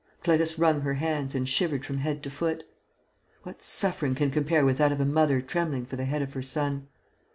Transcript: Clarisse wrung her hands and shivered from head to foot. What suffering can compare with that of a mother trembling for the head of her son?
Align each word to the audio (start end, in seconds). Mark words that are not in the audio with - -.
Clarisse 0.23 0.57
wrung 0.57 0.81
her 0.81 0.95
hands 0.95 1.35
and 1.35 1.47
shivered 1.47 1.85
from 1.85 1.99
head 1.99 2.23
to 2.23 2.31
foot. 2.31 2.63
What 3.43 3.61
suffering 3.61 4.15
can 4.15 4.31
compare 4.31 4.65
with 4.65 4.79
that 4.79 4.91
of 4.91 4.99
a 4.99 5.05
mother 5.05 5.41
trembling 5.41 5.85
for 5.85 5.95
the 5.95 6.05
head 6.05 6.23
of 6.23 6.33
her 6.33 6.41
son? 6.41 6.87